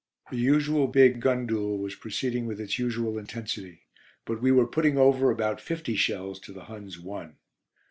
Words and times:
The 0.31 0.37
usual 0.37 0.87
big 0.87 1.19
gun 1.19 1.45
duel 1.45 1.77
was 1.77 1.93
proceeding 1.93 2.47
with 2.47 2.59
its 2.59 2.79
usual 2.79 3.19
intensity, 3.19 3.83
but 4.25 4.41
we 4.41 4.51
were 4.51 4.65
putting 4.65 4.97
over 4.97 5.29
about 5.29 5.61
fifty 5.61 5.95
shells 5.95 6.39
to 6.39 6.51
the 6.51 6.63
Huns' 6.65 6.97
one. 6.99 7.35